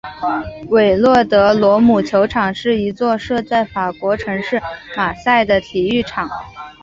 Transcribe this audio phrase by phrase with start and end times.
[0.69, 4.59] 韦洛德罗姆球场是一座设在法国城市
[4.97, 6.27] 马赛的体育场。